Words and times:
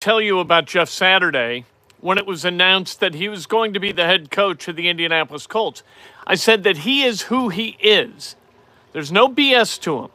tell 0.00 0.20
you 0.20 0.38
about 0.38 0.64
Jeff 0.64 0.88
Saturday 0.88 1.64
when 2.00 2.18
it 2.18 2.26
was 2.26 2.44
announced 2.44 3.00
that 3.00 3.14
he 3.14 3.28
was 3.28 3.46
going 3.46 3.72
to 3.72 3.80
be 3.80 3.90
the 3.90 4.04
head 4.04 4.30
coach 4.30 4.68
of 4.68 4.76
the 4.76 4.88
Indianapolis 4.88 5.48
Colts. 5.48 5.82
I 6.24 6.36
said 6.36 6.62
that 6.62 6.78
he 6.78 7.02
is 7.02 7.22
who 7.22 7.48
he 7.48 7.76
is. 7.80 8.36
There's 8.92 9.10
no 9.10 9.26
BS 9.28 9.80
to 9.80 10.02
him. 10.02 10.10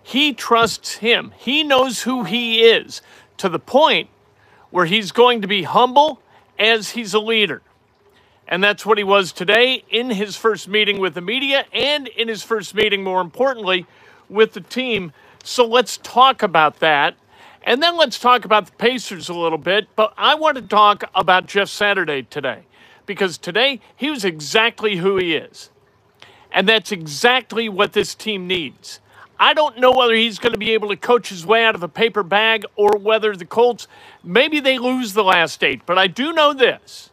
He 0.00 0.32
trusts 0.32 0.94
him. 0.98 1.32
He 1.36 1.64
knows 1.64 2.02
who 2.02 2.22
he 2.22 2.60
is 2.60 3.02
to 3.38 3.48
the 3.48 3.58
point 3.58 4.10
where 4.70 4.86
he's 4.86 5.10
going 5.10 5.42
to 5.42 5.48
be 5.48 5.64
humble 5.64 6.22
as 6.56 6.90
he's 6.90 7.12
a 7.12 7.18
leader. 7.18 7.62
And 8.46 8.62
that's 8.62 8.86
what 8.86 8.96
he 8.96 9.02
was 9.02 9.32
today 9.32 9.82
in 9.90 10.10
his 10.10 10.36
first 10.36 10.68
meeting 10.68 11.00
with 11.00 11.14
the 11.14 11.20
media 11.20 11.64
and 11.72 12.06
in 12.06 12.28
his 12.28 12.44
first 12.44 12.76
meeting, 12.76 13.02
more 13.02 13.20
importantly, 13.20 13.86
with 14.28 14.52
the 14.52 14.60
team. 14.60 15.12
So 15.42 15.66
let's 15.66 15.96
talk 15.96 16.44
about 16.44 16.78
that. 16.78 17.16
And 17.62 17.82
then 17.82 17.96
let's 17.96 18.18
talk 18.18 18.44
about 18.44 18.66
the 18.66 18.72
Pacers 18.72 19.28
a 19.28 19.34
little 19.34 19.58
bit. 19.58 19.88
But 19.96 20.14
I 20.16 20.34
want 20.34 20.56
to 20.56 20.62
talk 20.62 21.04
about 21.14 21.46
Jeff 21.46 21.68
Saturday 21.68 22.22
today 22.22 22.64
because 23.06 23.38
today 23.38 23.80
he 23.96 24.10
was 24.10 24.24
exactly 24.24 24.96
who 24.96 25.16
he 25.16 25.34
is. 25.34 25.70
And 26.52 26.68
that's 26.68 26.90
exactly 26.90 27.68
what 27.68 27.92
this 27.92 28.14
team 28.14 28.46
needs. 28.46 29.00
I 29.38 29.54
don't 29.54 29.78
know 29.78 29.92
whether 29.92 30.14
he's 30.14 30.38
going 30.38 30.52
to 30.52 30.58
be 30.58 30.72
able 30.72 30.88
to 30.88 30.96
coach 30.96 31.30
his 31.30 31.46
way 31.46 31.64
out 31.64 31.74
of 31.74 31.82
a 31.82 31.88
paper 31.88 32.22
bag 32.22 32.64
or 32.76 32.98
whether 32.98 33.34
the 33.34 33.46
Colts, 33.46 33.88
maybe 34.22 34.60
they 34.60 34.78
lose 34.78 35.14
the 35.14 35.24
last 35.24 35.62
eight. 35.64 35.82
But 35.86 35.98
I 35.98 36.08
do 36.08 36.32
know 36.32 36.52
this 36.52 37.10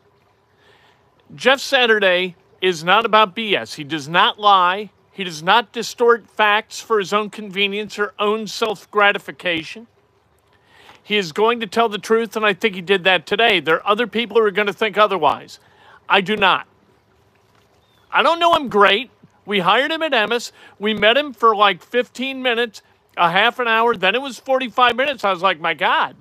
Jeff 1.36 1.60
Saturday 1.60 2.36
is 2.62 2.84
not 2.84 3.06
about 3.06 3.36
BS. 3.36 3.76
He 3.76 3.84
does 3.84 4.10
not 4.10 4.40
lie. 4.40 4.92
He 5.12 5.24
does 5.24 5.42
not 5.42 5.72
distort 5.72 6.30
facts 6.30 6.80
for 6.80 7.00
his 7.00 7.14
own 7.14 7.30
convenience 7.30 7.98
or 7.98 8.14
own 8.20 8.48
self 8.48 8.90
gratification. 8.92 9.88
He 11.08 11.16
is 11.16 11.32
going 11.32 11.62
to 11.62 11.68
tell 11.68 11.88
the 11.88 12.00
truth, 12.00 12.36
and 12.36 12.46
I 12.46 12.54
think 12.54 12.76
he 12.76 12.82
did 12.82 13.06
that 13.06 13.26
today. 13.26 13.62
There 13.62 13.76
are 13.78 13.88
other 13.88 14.08
people 14.08 14.36
who 14.36 14.44
are 14.44 14.52
going 14.52 14.68
to 14.68 14.74
think 14.74 14.98
otherwise. 14.98 15.58
I 16.10 16.20
do 16.20 16.36
not. 16.36 16.68
I 18.12 18.22
don't 18.22 18.40
know 18.40 18.54
him 18.54 18.68
great. 18.68 19.10
We 19.46 19.60
hired 19.60 19.90
him 19.90 20.04
at 20.04 20.12
Emmis. 20.12 20.52
We 20.80 20.94
met 20.94 21.16
him 21.16 21.32
for 21.32 21.56
like 21.56 21.82
15 21.82 22.42
minutes, 22.42 22.82
a 23.16 23.32
half 23.32 23.58
an 23.60 23.70
hour. 23.70 23.96
Then 23.96 24.16
it 24.16 24.22
was 24.22 24.38
45 24.38 24.98
minutes. 24.98 25.24
I 25.24 25.32
was 25.32 25.42
like, 25.42 25.62
my 25.62 25.74
God, 25.74 26.18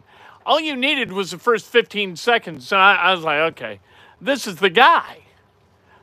all 0.47 0.61
you 0.61 0.77
needed 0.77 1.11
was 1.11 1.33
the 1.33 1.39
first 1.39 1.67
15 1.67 2.15
seconds. 2.15 2.71
And 2.71 2.81
I, 2.81 2.95
I 2.95 3.13
was 3.13 3.25
like, 3.25 3.41
okay, 3.55 3.81
this 4.21 4.47
is 4.47 4.59
the 4.59 4.71
guy. 4.71 5.19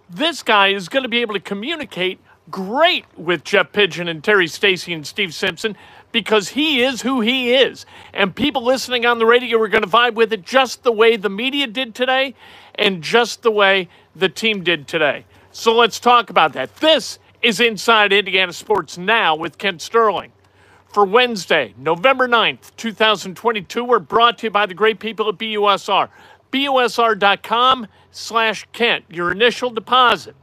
This 0.09 0.43
guy 0.43 0.73
is 0.73 0.89
going 0.89 1.03
to 1.03 1.09
be 1.09 1.21
able 1.21 1.35
to 1.35 1.39
communicate 1.39 2.19
great 2.51 3.05
with 3.17 3.45
Jeff 3.45 3.71
Pigeon 3.71 4.09
and 4.09 4.21
Terry 4.21 4.47
Stacy 4.47 4.91
and 4.91 5.07
Steve 5.07 5.33
Simpson 5.33 5.77
because 6.13 6.49
he 6.49 6.81
is 6.81 7.01
who 7.01 7.19
he 7.19 7.53
is. 7.53 7.85
And 8.13 8.33
people 8.33 8.63
listening 8.63 9.05
on 9.05 9.19
the 9.19 9.25
radio 9.25 9.59
are 9.59 9.67
going 9.67 9.83
to 9.83 9.89
vibe 9.89 10.13
with 10.13 10.31
it 10.31 10.43
just 10.43 10.83
the 10.83 10.93
way 10.93 11.17
the 11.17 11.29
media 11.29 11.67
did 11.67 11.93
today 11.93 12.35
and 12.75 13.01
just 13.03 13.41
the 13.41 13.51
way 13.51 13.89
the 14.15 14.29
team 14.29 14.63
did 14.63 14.87
today. 14.87 15.25
So 15.51 15.75
let's 15.75 15.99
talk 15.99 16.29
about 16.29 16.53
that. 16.53 16.77
This 16.77 17.19
is 17.41 17.59
Inside 17.59 18.13
Indiana 18.13 18.53
Sports 18.53 18.97
Now 18.97 19.35
with 19.35 19.57
Kent 19.57 19.81
Sterling. 19.81 20.31
For 20.87 21.03
Wednesday, 21.03 21.73
November 21.77 22.27
9th, 22.27 22.75
2022, 22.77 23.83
we're 23.83 23.97
brought 23.97 24.37
to 24.37 24.47
you 24.47 24.51
by 24.51 24.67
the 24.67 24.75
great 24.75 24.99
people 24.99 25.27
at 25.27 25.39
BUSR. 25.39 26.07
BUSR.com 26.51 27.87
slash 28.11 28.67
Kent, 28.73 29.05
your 29.09 29.31
initial 29.31 29.71
deposit. 29.71 30.35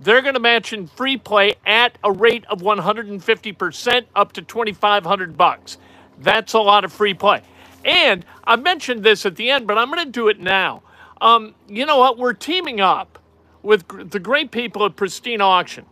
They're 0.00 0.22
going 0.22 0.34
to 0.34 0.40
match 0.40 0.72
in 0.72 0.86
free 0.86 1.18
play 1.18 1.54
at 1.66 1.98
a 2.02 2.10
rate 2.10 2.44
of 2.46 2.60
150% 2.60 4.04
up 4.16 4.32
to 4.32 4.42
2500 4.42 5.36
bucks. 5.36 5.76
That's 6.18 6.54
a 6.54 6.58
lot 6.58 6.84
of 6.84 6.92
free 6.92 7.14
play. 7.14 7.42
And 7.84 8.24
I 8.44 8.56
mentioned 8.56 9.02
this 9.02 9.26
at 9.26 9.36
the 9.36 9.50
end, 9.50 9.66
but 9.66 9.78
I'm 9.78 9.90
going 9.90 10.04
to 10.04 10.10
do 10.10 10.28
it 10.28 10.40
now. 10.40 10.82
Um, 11.20 11.54
you 11.68 11.84
know 11.84 11.98
what? 11.98 12.18
We're 12.18 12.32
teaming 12.32 12.80
up 12.80 13.18
with 13.62 14.10
the 14.10 14.18
great 14.18 14.50
people 14.50 14.84
at 14.86 14.96
Pristine 14.96 15.42
Auction. 15.42 15.84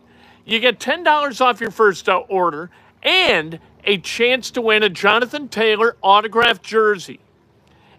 You 0.47 0.59
get 0.61 0.81
$10 0.81 1.41
off 1.43 1.61
your 1.61 1.71
first 1.71 2.09
uh, 2.09 2.19
order 2.29 2.71
and 3.03 3.59
a 3.85 3.99
chance 3.99 4.51
to 4.53 4.63
win 4.63 4.83
a 4.83 4.89
Jonathan 4.89 5.49
Taylor 5.49 5.97
autographed 6.03 6.63
jersey. 6.63 7.21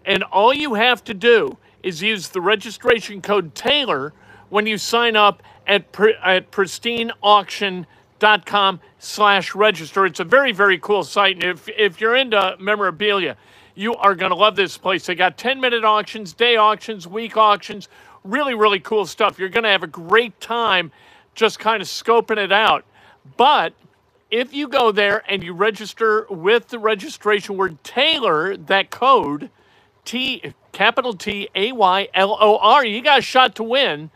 And 0.05 0.23
all 0.23 0.53
you 0.53 0.73
have 0.73 1.03
to 1.05 1.13
do 1.13 1.57
is 1.83 2.01
use 2.01 2.29
the 2.29 2.41
registration 2.41 3.21
code 3.21 3.53
Taylor 3.53 4.13
when 4.49 4.65
you 4.65 4.77
sign 4.77 5.15
up 5.15 5.43
at, 5.69 5.85
at 6.23 6.51
pristineauction.com 6.51 8.79
slash 8.97 9.55
register. 9.55 10.05
It's 10.05 10.19
a 10.19 10.25
very, 10.25 10.51
very 10.51 10.77
cool 10.79 11.05
site. 11.05 11.35
And 11.35 11.43
if, 11.43 11.69
if 11.69 12.01
you're 12.01 12.15
into 12.15 12.57
memorabilia, 12.59 13.37
you 13.75 13.95
are 13.95 14.15
going 14.15 14.31
to 14.31 14.35
love 14.35 14.57
this 14.57 14.77
place. 14.77 15.05
They 15.05 15.15
got 15.15 15.37
10 15.37 15.61
minute 15.61 15.85
auctions, 15.85 16.33
day 16.33 16.57
auctions, 16.57 17.07
week 17.07 17.37
auctions, 17.37 17.87
really, 18.25 18.55
really 18.55 18.81
cool 18.81 19.05
stuff. 19.05 19.39
You're 19.39 19.47
going 19.49 19.63
to 19.63 19.69
have 19.69 19.83
a 19.83 19.87
great 19.87 20.41
time 20.41 20.91
just 21.35 21.59
kind 21.59 21.81
of 21.81 21.87
scoping 21.87 22.37
it 22.37 22.51
out. 22.51 22.83
But 23.37 23.73
if 24.29 24.53
you 24.53 24.67
go 24.67 24.91
there 24.91 25.23
and 25.29 25.41
you 25.43 25.53
register 25.53 26.27
with 26.29 26.67
the 26.67 26.79
registration 26.79 27.55
word 27.55 27.81
Taylor, 27.83 28.57
that 28.57 28.89
code, 28.89 29.49
T 30.03 30.53
capital 30.71 31.13
T 31.13 31.49
A 31.55 31.71
Y 31.71 32.07
L 32.13 32.37
O 32.39 32.57
R. 32.57 32.85
You 32.85 33.01
got 33.01 33.19
a 33.19 33.21
shot 33.21 33.55
to 33.55 33.63
win 33.63 34.11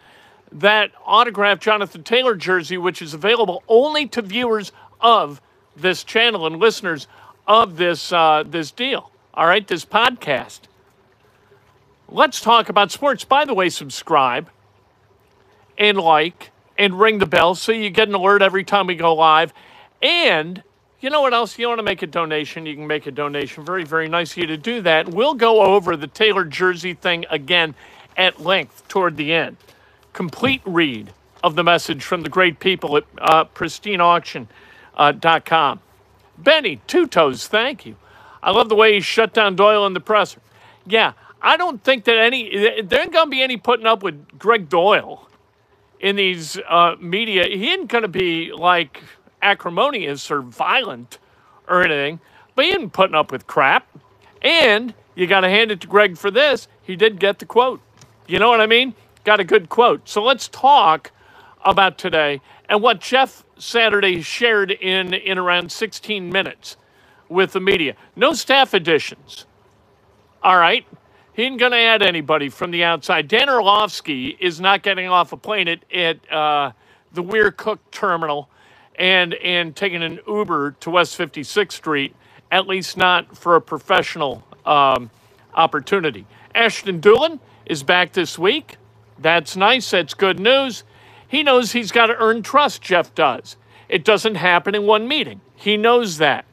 that 0.54 0.92
autographed 1.06 1.64
Jonathan 1.64 2.04
Taylor 2.04 2.36
jersey, 2.36 2.78
which 2.78 3.02
is 3.02 3.14
available 3.14 3.64
only 3.68 4.08
to 4.08 4.22
viewers 4.22 4.72
of 5.02 5.42
this 5.76 6.04
channel 6.04 6.46
and 6.46 6.58
listeners 6.58 7.08
of 7.48 7.78
this 7.78 8.12
uh, 8.14 8.44
this 8.46 8.72
deal. 8.72 9.12
All 9.34 9.48
right, 9.48 9.68
this 9.68 9.84
podcast. 9.84 10.62
Let's 12.08 12.40
talk 12.40 12.70
about 12.70 12.92
sports. 12.92 13.26
By 13.26 13.46
the 13.46 13.54
way, 13.54 13.70
subscribe 13.70 14.50
and 15.78 15.98
like 15.98 16.52
and 16.78 17.00
ring 17.00 17.18
the 17.18 17.26
bell 17.26 17.56
so 17.56 17.72
you 17.72 17.90
get 17.90 18.08
an 18.08 18.14
alert 18.14 18.42
every 18.42 18.64
time 18.64 18.88
we 18.88 18.96
go 18.96 19.16
live. 19.16 19.54
And 20.02 20.62
you 21.00 21.10
know 21.10 21.22
what 21.22 21.34
else? 21.34 21.58
You 21.58 21.68
want 21.68 21.80
to 21.80 21.84
make 21.84 22.02
a 22.04 22.08
donation? 22.08 22.66
You 22.66 22.76
can 22.76 22.88
make 22.88 23.08
a 23.08 23.12
donation. 23.12 23.66
Very, 23.66 23.84
very 23.84 24.08
nice 24.08 24.32
of 24.32 24.38
you 24.38 24.48
to 24.48 24.58
do 24.58 24.82
that. 24.82 25.10
We'll 25.10 25.34
go 25.34 25.62
over 25.62 25.98
the 25.98 26.08
Taylor 26.08 26.46
jersey 26.46 26.94
thing 26.94 27.26
again 27.30 27.74
at 28.16 28.40
length 28.40 28.88
toward 28.88 29.18
the 29.18 29.34
end. 29.34 29.58
Complete 30.14 30.62
read 30.66 31.14
of 31.44 31.56
the 31.56 31.64
message 31.64 32.04
from 32.04 32.22
the 32.22 32.30
great 32.30 32.60
people 32.60 32.98
at 32.98 33.04
uh, 33.20 33.46
pristineauction.com. 33.46 35.78
Uh, 35.78 35.82
Benny, 36.38 36.82
two 36.88 37.08
toes, 37.08 37.48
thank 37.48 37.86
you. 37.86 37.96
I 38.42 38.52
love 38.52 38.70
the 38.70 38.76
way 38.76 38.94
he 38.94 39.02
shut 39.02 39.34
down 39.34 39.56
Doyle 39.56 39.86
in 39.86 39.94
the 39.94 40.00
presser. 40.00 40.40
Yeah, 40.86 41.14
I 41.42 41.58
don't 41.58 41.84
think 41.84 42.06
that 42.06 42.18
any, 42.18 42.82
there 42.82 43.02
ain't 43.02 43.14
going 43.14 43.28
to 43.28 43.32
be 43.32 43.42
any 43.42 43.58
putting 43.58 43.86
up 43.86 44.04
with 44.04 44.40
Gregg 44.40 44.70
Doyle 44.70 45.30
in 46.00 46.16
these 46.16 46.58
uh, 46.68 46.96
media. 47.00 47.46
He 47.46 47.72
ain't 47.72 47.88
going 47.88 48.02
to 48.02 48.08
be 48.08 48.52
like, 48.52 49.02
acrimonious 49.44 50.32
or 50.32 50.42
violent 50.42 51.20
or 51.68 51.84
anything, 51.84 52.20
but 52.56 52.66
he 52.66 52.72
isn't 52.72 52.94
putting 52.94 53.16
up 53.16 53.32
with 53.32 53.46
crap. 53.46 53.88
And 54.42 54.94
you 55.16 55.28
got 55.28 55.42
to 55.42 55.50
hand 55.50 55.72
it 55.72 55.82
to 55.82 55.88
Gregg 55.88 56.18
for 56.18 56.32
this. 56.32 56.68
He 56.82 56.96
did 56.96 57.20
get 57.20 57.40
the 57.40 57.46
quote. 57.46 57.82
You 58.28 58.40
know 58.40 58.50
what 58.50 58.62
I 58.62 58.68
mean? 58.68 58.96
Got 59.24 59.40
a 59.40 59.44
good 59.44 59.70
quote. 59.70 60.10
So 60.10 60.24
let's 60.24 60.48
talk 60.48 61.12
about 61.64 61.98
today 61.98 62.42
and 62.68 62.82
what 62.82 63.00
Jeff 63.00 63.46
Saturday 63.58 64.22
shared 64.22 64.72
in, 64.72 65.14
in 65.14 65.38
around 65.38 65.72
16 65.72 66.30
minutes 66.32 66.78
with 67.30 67.54
the 67.54 67.60
media. 67.60 67.96
No 68.16 68.34
staff 68.34 68.74
additions. 68.74 69.46
All 70.42 70.58
right. 70.58 70.86
He 71.34 71.44
ain't 71.44 71.60
going 71.60 71.72
to 71.72 71.78
add 71.80 72.04
anybody 72.04 72.50
from 72.50 72.72
the 72.72 72.84
outside. 72.84 73.28
Dan 73.28 73.50
Orlovsky 73.50 74.38
is 74.40 74.60
not 74.62 74.84
getting 74.84 75.08
off 75.08 75.32
a 75.32 75.38
plane 75.38 75.68
at, 75.68 75.84
at 75.92 76.32
uh, 76.32 76.72
the 77.14 77.24
Weir 77.24 77.52
Cook 77.52 77.80
terminal 77.92 78.50
and 78.96 79.34
and 79.36 79.76
taking 79.76 80.04
an 80.04 80.20
Uber 80.28 80.72
to 80.82 80.92
West 80.92 81.18
56th 81.18 81.72
Street, 81.72 82.16
at 82.52 82.68
least 82.68 82.98
not 82.98 83.36
for 83.36 83.56
a 83.56 83.62
professional 83.62 84.44
um, 84.66 85.10
opportunity. 85.56 86.28
Ashton 86.54 87.02
Dulin 87.02 87.40
is 87.66 87.82
back 87.82 88.14
this 88.14 88.38
week. 88.38 88.78
That's 89.20 89.56
nice. 89.56 89.92
That's 89.92 90.14
good 90.14 90.40
news. 90.40 90.84
He 91.28 91.44
knows 91.44 91.72
he's 91.72 91.92
got 91.92 92.08
to 92.08 92.16
earn 92.18 92.44
trust, 92.44 92.82
Jeff 92.82 93.14
does. 93.16 93.58
It 93.90 94.04
doesn't 94.06 94.36
happen 94.36 94.76
in 94.76 94.86
one 94.86 95.08
meeting. 95.08 95.42
He 95.56 95.78
knows 95.78 96.18
that. 96.18 96.46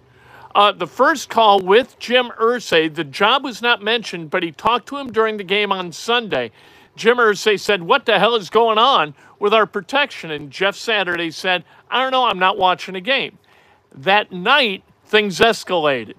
Uh, 0.54 0.72
the 0.72 0.86
first 0.86 1.28
call 1.28 1.60
with 1.60 1.98
Jim 1.98 2.30
Irsay, 2.40 2.92
the 2.92 3.04
job 3.04 3.44
was 3.44 3.62
not 3.62 3.82
mentioned, 3.82 4.30
but 4.30 4.42
he 4.42 4.52
talked 4.52 4.88
to 4.88 4.96
him 4.96 5.12
during 5.12 5.36
the 5.36 5.44
game 5.44 5.70
on 5.70 5.92
Sunday. 5.92 6.50
Jim 6.96 7.18
Irsay 7.18 7.58
said, 7.58 7.82
What 7.82 8.04
the 8.04 8.18
hell 8.18 8.34
is 8.34 8.50
going 8.50 8.78
on 8.78 9.14
with 9.38 9.54
our 9.54 9.66
protection? 9.66 10.30
And 10.30 10.50
Jeff 10.50 10.76
Saturday 10.76 11.30
said, 11.30 11.64
I 11.90 12.02
don't 12.02 12.10
know, 12.10 12.24
I'm 12.24 12.38
not 12.38 12.58
watching 12.58 12.96
a 12.96 13.00
game. 13.00 13.38
That 13.94 14.32
night, 14.32 14.82
things 15.06 15.38
escalated. 15.38 16.14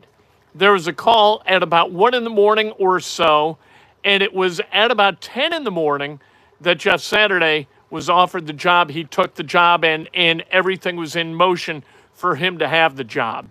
There 0.55 0.73
was 0.73 0.87
a 0.87 0.93
call 0.93 1.43
at 1.45 1.63
about 1.63 1.91
1 1.91 2.13
in 2.13 2.23
the 2.23 2.29
morning 2.29 2.71
or 2.71 2.99
so, 2.99 3.57
and 4.03 4.23
it 4.23 4.33
was 4.33 4.61
at 4.71 4.91
about 4.91 5.21
10 5.21 5.53
in 5.53 5.63
the 5.63 5.71
morning 5.71 6.19
that 6.61 6.79
Jeff 6.79 7.01
Saturday 7.01 7.67
was 7.89 8.09
offered 8.09 8.47
the 8.47 8.53
job. 8.53 8.89
He 8.89 9.03
took 9.03 9.35
the 9.35 9.43
job, 9.43 9.83
and, 9.83 10.09
and 10.13 10.43
everything 10.49 10.95
was 10.95 11.15
in 11.15 11.35
motion 11.35 11.83
for 12.13 12.35
him 12.35 12.57
to 12.59 12.67
have 12.67 12.95
the 12.95 13.03
job. 13.03 13.49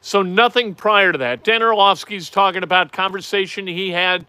So 0.00 0.22
nothing 0.22 0.74
prior 0.74 1.12
to 1.12 1.18
that. 1.18 1.44
Dan 1.44 1.62
Orlovsky's 1.62 2.28
talking 2.28 2.62
about 2.62 2.92
conversation 2.92 3.66
he 3.66 3.90
had, 3.90 4.26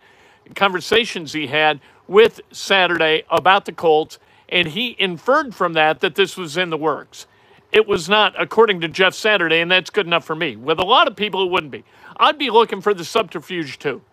conversations 0.55 1.33
he 1.33 1.47
had 1.47 1.79
with 2.07 2.41
Saturday 2.51 3.23
about 3.29 3.65
the 3.65 3.71
Colts, 3.71 4.19
and 4.49 4.67
he 4.67 4.95
inferred 4.99 5.55
from 5.55 5.73
that 5.73 5.99
that 6.01 6.15
this 6.15 6.37
was 6.37 6.57
in 6.57 6.69
the 6.69 6.77
works. 6.77 7.27
It 7.71 7.87
was 7.87 8.07
not, 8.07 8.39
according 8.39 8.81
to 8.81 8.87
Jeff 8.87 9.15
Saturday, 9.15 9.59
and 9.59 9.71
that's 9.71 9.89
good 9.89 10.05
enough 10.05 10.25
for 10.25 10.35
me. 10.35 10.55
With 10.55 10.79
a 10.79 10.85
lot 10.85 11.07
of 11.07 11.15
people, 11.15 11.43
it 11.43 11.49
wouldn't 11.49 11.71
be. 11.71 11.83
I'd 12.17 12.37
be 12.37 12.51
looking 12.51 12.81
for 12.81 12.93
the 12.93 13.03
subterfuge 13.03 13.79
too, 13.79 14.03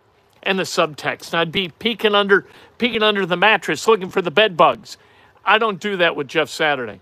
and 0.42 0.58
the 0.58 0.62
subtext. 0.62 1.34
I'd 1.34 1.52
be 1.52 1.68
peeking 1.68 2.14
under, 2.14 2.46
peeking 2.80 3.02
under 3.02 3.26
the 3.26 3.36
mattress, 3.36 3.86
looking 3.86 4.08
for 4.08 4.22
the 4.22 4.30
bed 4.30 4.56
bugs. 4.56 4.96
I 5.44 5.58
don't 5.58 5.78
do 5.80 5.98
that 5.98 6.16
with 6.16 6.28
Jeff 6.28 6.48
Saturday. 6.48 7.00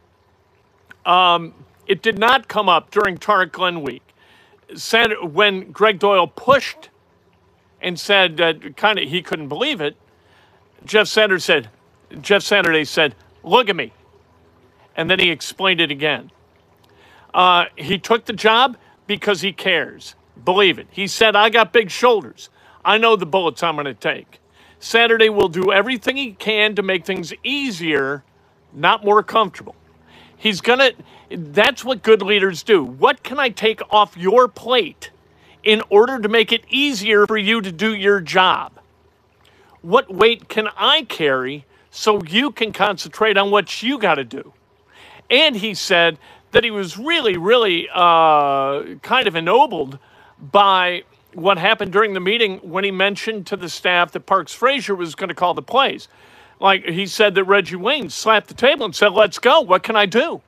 Um, 1.06 1.54
it 1.86 2.02
did 2.02 2.18
not 2.18 2.48
come 2.48 2.68
up 2.68 2.90
during 2.90 3.16
Tarik 3.16 3.52
Glenn 3.52 3.82
week. 3.82 4.02
Saturday, 4.74 5.24
when 5.24 5.70
Gregg 5.70 6.00
Doyle 6.00 6.26
pushed 6.26 6.90
and 7.80 7.98
said 7.98 8.36
that 8.38 8.76
kind 8.76 8.98
of 8.98 9.08
he 9.08 9.22
couldn't 9.22 9.48
believe 9.48 9.80
it, 9.80 9.96
Jeff 10.84 11.06
Saturday 11.06 11.40
said, 11.40 11.70
Jeff 12.20 12.42
Saturday 12.42 12.84
said, 12.84 13.14
"Look 13.44 13.68
at 13.68 13.76
me," 13.76 13.92
and 14.96 15.08
then 15.08 15.20
he 15.20 15.30
explained 15.30 15.80
it 15.80 15.92
again. 15.92 16.32
Uh, 17.34 17.66
he 17.76 17.98
took 17.98 18.24
the 18.24 18.32
job 18.32 18.76
because 19.06 19.42
he 19.42 19.52
cares. 19.52 20.16
Believe 20.44 20.78
it. 20.78 20.88
He 20.90 21.06
said, 21.06 21.36
I 21.36 21.50
got 21.50 21.72
big 21.72 21.90
shoulders. 21.90 22.50
I 22.84 22.98
know 22.98 23.16
the 23.16 23.26
bullets 23.26 23.62
I'm 23.62 23.76
going 23.76 23.86
to 23.86 23.94
take. 23.94 24.40
Saturday 24.80 25.28
will 25.28 25.48
do 25.48 25.72
everything 25.72 26.16
he 26.16 26.32
can 26.32 26.74
to 26.76 26.82
make 26.82 27.04
things 27.04 27.32
easier, 27.42 28.22
not 28.72 29.04
more 29.04 29.22
comfortable. 29.22 29.74
He's 30.36 30.60
going 30.60 30.78
to, 30.78 30.94
that's 31.36 31.84
what 31.84 32.02
good 32.02 32.22
leaders 32.22 32.62
do. 32.62 32.84
What 32.84 33.22
can 33.22 33.38
I 33.38 33.48
take 33.48 33.80
off 33.90 34.16
your 34.16 34.46
plate 34.46 35.10
in 35.64 35.82
order 35.90 36.20
to 36.20 36.28
make 36.28 36.52
it 36.52 36.64
easier 36.70 37.26
for 37.26 37.36
you 37.36 37.60
to 37.60 37.72
do 37.72 37.94
your 37.94 38.20
job? 38.20 38.72
What 39.82 40.12
weight 40.12 40.48
can 40.48 40.68
I 40.76 41.02
carry 41.02 41.64
so 41.90 42.22
you 42.22 42.52
can 42.52 42.72
concentrate 42.72 43.36
on 43.36 43.50
what 43.50 43.82
you 43.82 43.98
got 43.98 44.14
to 44.14 44.24
do? 44.24 44.52
And 45.28 45.56
he 45.56 45.74
said 45.74 46.18
that 46.52 46.64
he 46.64 46.70
was 46.70 46.96
really, 46.96 47.36
really 47.36 47.88
uh, 47.92 48.94
kind 49.02 49.26
of 49.26 49.34
ennobled 49.34 49.98
by 50.38 51.02
what 51.34 51.58
happened 51.58 51.92
during 51.92 52.14
the 52.14 52.20
meeting 52.20 52.58
when 52.58 52.84
he 52.84 52.90
mentioned 52.90 53.46
to 53.48 53.56
the 53.56 53.68
staff 53.68 54.12
that 54.12 54.26
Parks 54.26 54.52
Frazier 54.52 54.94
was 54.94 55.14
going 55.14 55.28
to 55.28 55.34
call 55.34 55.54
the 55.54 55.62
plays. 55.62 56.08
Like 56.60 56.84
he 56.86 57.06
said 57.06 57.34
that 57.36 57.44
Reggie 57.44 57.76
Wayne 57.76 58.10
slapped 58.10 58.48
the 58.48 58.54
table 58.54 58.84
and 58.84 58.94
said, 58.94 59.12
Let's 59.12 59.38
go. 59.38 59.60
What 59.60 59.82
can 59.82 59.96
I 59.96 60.06
do? 60.06 60.40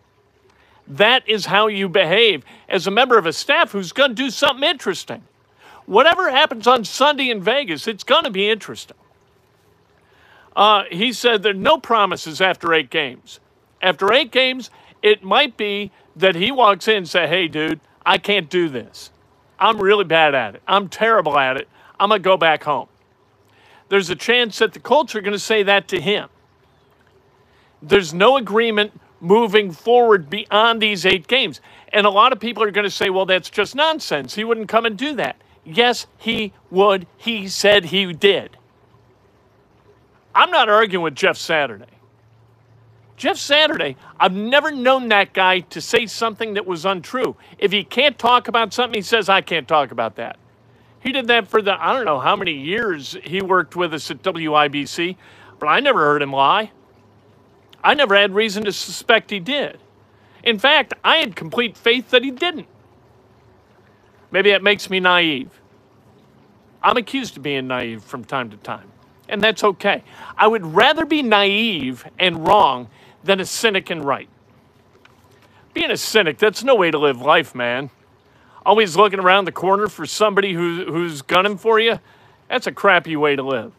That 0.89 1.29
is 1.29 1.47
how 1.47 1.69
you 1.69 1.89
behave 1.89 2.45
as 2.69 2.87
a 2.87 2.91
member 2.91 3.17
of 3.17 3.27
a 3.27 3.33
staff 3.33 3.71
who's 3.71 3.93
going 3.93 4.11
to 4.11 4.15
do 4.15 4.31
something 4.31 4.69
interesting. 4.69 5.23
Whatever 5.87 6.31
happens 6.31 6.67
on 6.67 6.85
Sunday 6.85 7.31
in 7.31 7.43
Vegas, 7.43 7.87
it's 7.87 8.05
going 8.05 8.25
to 8.25 8.31
be 8.31 8.51
interesting. 8.51 8.97
Uh, 10.57 10.85
he 10.91 11.13
said 11.13 11.43
there 11.43 11.53
are 11.53 11.55
no 11.55 11.79
promises 11.79 12.41
after 12.41 12.75
eight 12.75 12.91
games. 12.91 13.39
After 13.81 14.13
eight 14.13 14.33
games, 14.33 14.71
it 15.03 15.23
might 15.23 15.57
be 15.57 15.93
that 16.17 16.35
he 16.35 16.51
walks 16.51 16.89
in 16.89 16.99
and 16.99 17.09
say, 17.09 17.29
"Hey, 17.29 17.49
dude, 17.49 17.81
I 18.05 18.19
can't 18.19 18.51
do 18.51 18.69
this. 18.69 19.11
I'm 19.61 19.79
really 19.81 20.05
bad 20.05 20.35
at 20.35 20.57
it. 20.57 20.63
I'm 20.67 20.89
terrible 20.89 21.39
at 21.39 21.57
it. 21.59 21.69
I'm 22.01 22.09
gonna 22.09 22.21
go 22.21 22.37
back 22.37 22.65
home." 22.65 22.89
There's 23.91 24.09
a 24.09 24.17
chance 24.17 24.59
that 24.59 24.73
the 24.73 24.81
Colts 24.81 25.15
are 25.17 25.21
going 25.21 25.33
to 25.33 25.39
say 25.39 25.65
that 25.65 25.89
to 25.89 26.01
him. 26.01 26.29
There's 27.83 28.15
no 28.15 28.37
agreement 28.37 28.99
moving 29.21 29.73
forward 29.73 30.31
beyond 30.31 30.81
these 30.81 31.05
eight 31.05 31.27
games. 31.27 31.61
And 31.93 32.07
a 32.07 32.11
lot 32.11 32.33
of 32.33 32.39
people 32.41 32.63
are 32.63 32.71
going 32.71 32.85
to 32.85 32.91
say, 32.91 33.11
well, 33.11 33.27
that's 33.27 33.51
just 33.51 33.75
nonsense. 33.75 34.35
He 34.37 34.45
wouldn't 34.45 34.69
come 34.69 34.87
and 34.87 34.97
do 34.97 35.15
that. 35.17 35.37
Yes, 35.65 36.07
he 36.19 36.53
would. 36.71 37.07
He 37.17 37.49
said 37.49 37.87
he 37.87 38.13
did. 38.13 38.57
I'm 40.35 40.51
not 40.51 40.69
arguing 40.69 41.03
with 41.03 41.17
Jeff 41.17 41.37
Saturday. 41.37 41.87
Jeff 43.21 43.37
Saturday, 43.37 43.97
I've 44.19 44.33
never 44.33 44.71
known 44.71 45.09
that 45.11 45.35
guy 45.35 45.61
to 45.61 45.83
say 45.83 46.07
something 46.07 46.55
that 46.55 46.65
was 46.65 46.87
untrue. 46.87 47.37
If 47.59 47.71
he 47.71 47.85
can't 47.85 48.19
talk 48.19 48.49
about 48.49 48.73
something, 48.73 48.97
he 48.99 49.03
says, 49.03 49.29
I 49.29 49.43
can't 49.43 49.69
talk 49.69 49.91
about 49.91 50.17
that. 50.17 50.39
He 51.01 51.13
did 51.13 51.27
that 51.27 51.47
for 51.47 51.61
the, 51.61 51.75
I 51.79 51.93
don't 51.93 52.07
know 52.07 52.19
how 52.19 52.35
many 52.35 52.55
years 52.55 53.19
he 53.23 53.43
worked 53.43 53.77
with 53.77 53.93
us 53.93 54.11
at 54.11 54.23
WIBC, 54.23 55.19
but 55.59 55.67
I 55.67 55.81
never 55.81 55.99
heard 55.99 56.23
him 56.23 56.33
lie. 56.33 56.71
I 57.85 57.93
never 57.93 58.17
had 58.17 58.35
reason 58.35 58.65
to 58.65 58.73
suspect 58.73 59.31
he 59.31 59.39
did. 59.39 59.79
In 60.43 60.59
fact, 60.59 60.95
I 61.05 61.17
had 61.17 61.37
complete 61.37 61.77
faith 61.77 62.09
that 62.13 62.25
he 62.25 62.31
didn't. 62.31 62.69
Maybe 64.31 64.51
that 64.51 64.63
makes 64.63 64.89
me 64.89 64.99
naive. 64.99 65.61
I'm 66.83 66.97
accused 66.97 67.37
of 67.37 67.43
being 67.43 67.67
naive 67.67 68.03
from 68.03 68.25
time 68.25 68.49
to 68.49 68.57
time, 68.57 68.91
and 69.29 69.43
that's 69.43 69.63
okay. 69.63 70.05
I 70.39 70.47
would 70.47 70.65
rather 70.65 71.05
be 71.05 71.21
naive 71.21 72.07
and 72.19 72.49
wrong 72.49 72.89
than 73.23 73.41
a 73.41 73.45
cynic 73.45 73.91
and 73.91 74.05
right. 74.05 74.29
Being 75.73 75.91
a 75.91 75.97
cynic, 75.97 76.39
that's 76.39 76.65
no 76.65 76.75
way 76.75 76.91
to 76.91 76.99
live 76.99 77.21
life, 77.21 77.55
man. 77.55 77.91
Always 78.67 78.97
looking 78.97 79.21
around 79.21 79.45
the 79.45 79.53
corner 79.53 79.89
for 79.89 80.05
somebody 80.05 80.53
who, 80.53 80.85
who's 80.87 81.23
gunning 81.23 81.57
for 81.57 81.79
you, 81.79 82.01
that's 82.49 82.67
a 82.67 82.73
crappy 82.73 83.17
way 83.17 83.37
to 83.37 83.43
live. 83.43 83.73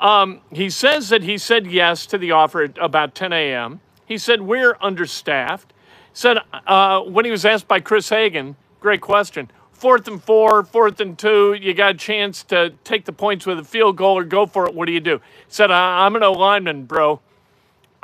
Um, 0.00 0.40
he 0.50 0.70
says 0.70 1.08
that 1.08 1.22
he 1.22 1.38
said 1.38 1.66
yes 1.66 2.06
to 2.06 2.18
the 2.18 2.30
offer 2.30 2.62
at 2.62 2.78
about 2.78 3.14
10 3.14 3.32
a.m. 3.32 3.80
He 4.06 4.18
said, 4.18 4.42
We're 4.42 4.76
understaffed. 4.80 5.72
Said, 6.12 6.38
uh, 6.66 7.00
when 7.00 7.24
he 7.24 7.30
was 7.30 7.44
asked 7.44 7.66
by 7.66 7.80
Chris 7.80 8.08
Hagan, 8.08 8.54
great 8.80 9.00
question, 9.00 9.50
fourth 9.72 10.06
and 10.06 10.22
four, 10.22 10.62
fourth 10.62 11.00
and 11.00 11.18
two, 11.18 11.54
you 11.54 11.74
got 11.74 11.90
a 11.90 11.98
chance 11.98 12.44
to 12.44 12.72
take 12.84 13.04
the 13.04 13.12
points 13.12 13.46
with 13.46 13.58
a 13.58 13.64
field 13.64 13.96
goal 13.96 14.16
or 14.16 14.24
go 14.24 14.46
for 14.46 14.68
it. 14.68 14.74
What 14.74 14.86
do 14.86 14.92
you 14.92 15.00
do? 15.00 15.16
He 15.16 15.22
said, 15.48 15.72
I'm 15.72 16.14
an 16.14 16.22
lineman, 16.22 16.84
bro. 16.84 17.20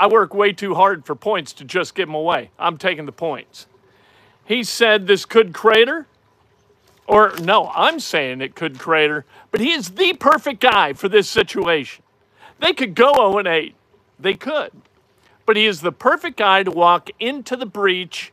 I 0.00 0.06
work 0.06 0.32
way 0.32 0.52
too 0.52 0.74
hard 0.74 1.04
for 1.04 1.14
points 1.14 1.52
to 1.52 1.64
just 1.64 1.94
give 1.94 2.08
them 2.08 2.14
away. 2.14 2.48
I'm 2.58 2.78
taking 2.78 3.04
the 3.04 3.12
points. 3.12 3.66
He 4.46 4.64
said 4.64 5.06
this 5.06 5.26
could 5.26 5.52
crater. 5.52 6.06
Or 7.06 7.34
no, 7.42 7.70
I'm 7.74 8.00
saying 8.00 8.40
it 8.40 8.54
could 8.54 8.78
crater, 8.78 9.26
but 9.50 9.60
he 9.60 9.72
is 9.72 9.90
the 9.90 10.14
perfect 10.14 10.60
guy 10.60 10.94
for 10.94 11.08
this 11.08 11.28
situation. 11.28 12.02
They 12.60 12.72
could 12.72 12.94
go 12.94 13.12
0 13.12 13.46
8. 13.46 13.74
They 14.18 14.34
could. 14.34 14.70
But 15.44 15.56
he 15.56 15.66
is 15.66 15.82
the 15.82 15.92
perfect 15.92 16.38
guy 16.38 16.62
to 16.62 16.70
walk 16.70 17.10
into 17.18 17.54
the 17.56 17.66
breach 17.66 18.32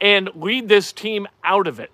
and 0.00 0.30
lead 0.34 0.68
this 0.68 0.90
team 0.92 1.26
out 1.42 1.66
of 1.66 1.80
it. 1.80 1.90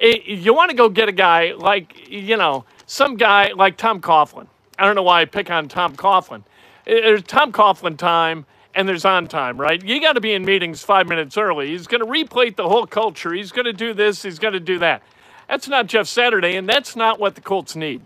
Eh, 0.00 0.18
you 0.26 0.54
want 0.54 0.70
to 0.70 0.76
go 0.76 0.88
get 0.88 1.08
a 1.08 1.12
guy 1.12 1.54
like, 1.56 2.08
you 2.08 2.36
know, 2.36 2.66
some 2.86 3.16
guy 3.16 3.52
like 3.52 3.76
Tom 3.76 4.00
Coughlin. 4.00 4.46
I 4.78 4.86
don't 4.86 4.94
know 4.94 5.02
why 5.02 5.22
I 5.22 5.24
pick 5.24 5.50
on 5.50 5.68
Tom 5.68 5.96
Coughlin. 5.96 6.44
There's 6.84 7.22
Tom 7.22 7.52
Coughlin 7.52 7.96
time 7.96 8.46
and 8.74 8.88
there's 8.88 9.04
on 9.04 9.28
time, 9.28 9.60
right? 9.60 9.82
You 9.82 10.00
got 10.00 10.14
to 10.14 10.20
be 10.20 10.32
in 10.32 10.44
meetings 10.44 10.82
five 10.82 11.08
minutes 11.08 11.38
early. 11.38 11.68
He's 11.68 11.86
going 11.86 12.00
to 12.00 12.06
replate 12.06 12.56
the 12.56 12.68
whole 12.68 12.86
culture. 12.86 13.32
He's 13.32 13.52
going 13.52 13.66
to 13.66 13.72
do 13.72 13.94
this. 13.94 14.22
He's 14.22 14.38
going 14.38 14.54
to 14.54 14.60
do 14.60 14.78
that. 14.80 15.02
That's 15.48 15.68
not 15.68 15.86
Jeff 15.86 16.06
Saturday, 16.08 16.56
and 16.56 16.68
that's 16.68 16.96
not 16.96 17.20
what 17.20 17.34
the 17.34 17.40
Colts 17.40 17.76
need. 17.76 18.02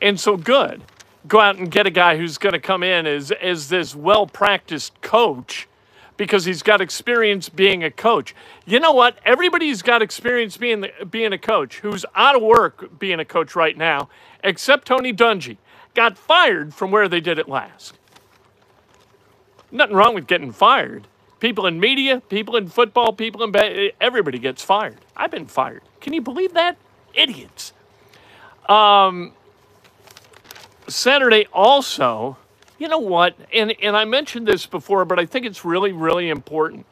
And 0.00 0.18
so, 0.18 0.36
good. 0.36 0.82
Go 1.28 1.38
out 1.38 1.56
and 1.56 1.70
get 1.70 1.86
a 1.86 1.90
guy 1.90 2.16
who's 2.16 2.38
going 2.38 2.54
to 2.54 2.58
come 2.58 2.82
in 2.82 3.06
as, 3.06 3.30
as 3.30 3.68
this 3.68 3.94
well 3.94 4.26
practiced 4.26 5.00
coach 5.02 5.68
because 6.16 6.44
he's 6.44 6.62
got 6.62 6.80
experience 6.80 7.48
being 7.48 7.84
a 7.84 7.90
coach. 7.90 8.34
You 8.66 8.80
know 8.80 8.92
what? 8.92 9.18
Everybody's 9.24 9.82
got 9.82 10.02
experience 10.02 10.56
being, 10.56 10.80
the, 10.80 10.90
being 11.08 11.32
a 11.32 11.38
coach 11.38 11.78
who's 11.78 12.04
out 12.14 12.34
of 12.34 12.42
work 12.42 12.98
being 12.98 13.20
a 13.20 13.24
coach 13.24 13.54
right 13.54 13.76
now, 13.76 14.08
except 14.42 14.86
Tony 14.86 15.12
Dungy 15.12 15.58
got 15.94 16.18
fired 16.18 16.74
from 16.74 16.90
where 16.90 17.08
they 17.08 17.20
did 17.20 17.38
it 17.38 17.48
last. 17.48 17.94
Nothing 19.72 19.96
wrong 19.96 20.14
with 20.14 20.26
getting 20.26 20.52
fired. 20.52 21.08
People 21.40 21.66
in 21.66 21.80
media, 21.80 22.22
people 22.28 22.56
in 22.56 22.68
football, 22.68 23.12
people 23.12 23.42
in 23.42 23.52
ba- 23.52 23.90
everybody 24.00 24.38
gets 24.38 24.62
fired. 24.64 24.98
I've 25.16 25.30
been 25.30 25.46
fired. 25.46 25.82
Can 26.00 26.12
you 26.12 26.22
believe 26.22 26.54
that? 26.54 26.76
Idiots. 27.14 27.72
Um, 28.68 29.32
Saturday 30.88 31.46
also, 31.52 32.38
you 32.78 32.88
know 32.88 32.98
what? 32.98 33.36
And 33.52 33.74
and 33.82 33.96
I 33.96 34.04
mentioned 34.04 34.48
this 34.48 34.66
before, 34.66 35.04
but 35.04 35.18
I 35.18 35.26
think 35.26 35.46
it's 35.46 35.64
really 35.64 35.92
really 35.92 36.30
important. 36.30 36.86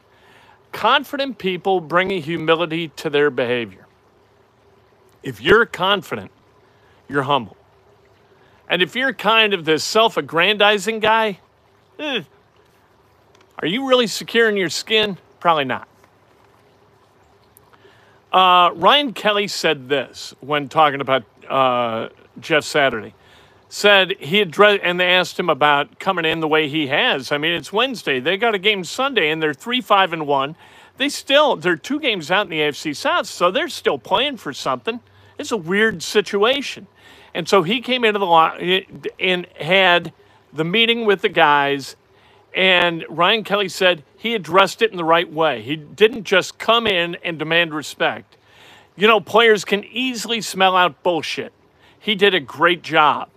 Confident 0.71 1.37
people 1.39 1.81
bring 1.81 2.11
a 2.11 2.19
humility 2.19 2.89
to 2.89 3.09
their 3.09 3.31
behavior. 3.31 3.87
If 5.23 5.41
you're 5.41 5.65
confident, 5.65 6.31
you're 7.09 7.23
humble. 7.23 7.57
And 8.71 8.81
if 8.81 8.95
you're 8.95 9.11
kind 9.11 9.53
of 9.53 9.65
the 9.65 9.77
self 9.77 10.15
aggrandizing 10.15 11.01
guy, 11.01 11.39
eh, 11.99 12.23
are 13.59 13.67
you 13.67 13.85
really 13.85 14.07
secure 14.07 14.47
in 14.47 14.55
your 14.55 14.69
skin? 14.69 15.17
Probably 15.41 15.65
not. 15.65 15.89
Uh, 18.31 18.71
Ryan 18.75 19.11
Kelly 19.11 19.49
said 19.49 19.89
this 19.89 20.33
when 20.39 20.69
talking 20.69 21.01
about 21.01 21.25
uh, 21.49 22.07
Jeff 22.39 22.63
Saturday. 22.63 23.13
Said 23.67 24.15
he 24.19 24.39
had, 24.39 24.57
and 24.57 24.97
they 24.97 25.09
asked 25.09 25.37
him 25.37 25.49
about 25.49 25.99
coming 25.99 26.23
in 26.23 26.39
the 26.39 26.47
way 26.47 26.69
he 26.69 26.87
has. 26.87 27.33
I 27.33 27.37
mean, 27.37 27.51
it's 27.51 27.73
Wednesday. 27.73 28.21
They 28.21 28.37
got 28.37 28.55
a 28.55 28.59
game 28.59 28.85
Sunday, 28.85 29.31
and 29.31 29.43
they're 29.43 29.53
three, 29.53 29.81
five, 29.81 30.13
and 30.13 30.25
one. 30.25 30.55
they 30.95 31.09
still 31.09 31.57
they're 31.57 31.75
two 31.75 31.99
games 31.99 32.31
out 32.31 32.45
in 32.45 32.49
the 32.49 32.59
AFC 32.59 32.95
South, 32.95 33.27
so 33.27 33.51
they're 33.51 33.67
still 33.67 33.99
playing 33.99 34.37
for 34.37 34.53
something. 34.53 35.01
It's 35.37 35.51
a 35.51 35.57
weird 35.57 36.01
situation. 36.01 36.87
And 37.33 37.47
so 37.47 37.63
he 37.63 37.81
came 37.81 38.03
into 38.03 38.19
the 38.19 38.25
lot 38.25 38.61
and 38.61 39.47
had 39.59 40.13
the 40.53 40.65
meeting 40.65 41.05
with 41.05 41.21
the 41.21 41.29
guys, 41.29 41.95
and 42.53 43.05
Ryan 43.09 43.43
Kelly 43.43 43.69
said 43.69 44.03
he 44.17 44.35
addressed 44.35 44.81
it 44.81 44.91
in 44.91 44.97
the 44.97 45.05
right 45.05 45.31
way. 45.31 45.61
He 45.61 45.75
didn't 45.77 46.25
just 46.25 46.57
come 46.57 46.85
in 46.85 47.15
and 47.23 47.39
demand 47.39 47.73
respect. 47.73 48.35
You 48.97 49.07
know, 49.07 49.21
players 49.21 49.63
can 49.63 49.85
easily 49.85 50.41
smell 50.41 50.75
out 50.75 51.01
bullshit. 51.03 51.53
He 51.97 52.15
did 52.15 52.33
a 52.33 52.39
great 52.39 52.81
job. 52.81 53.29